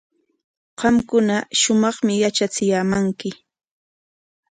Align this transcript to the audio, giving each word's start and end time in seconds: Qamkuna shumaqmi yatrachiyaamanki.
Qamkuna 0.79 1.35
shumaqmi 1.59 2.13
yatrachiyaamanki. 2.23 3.29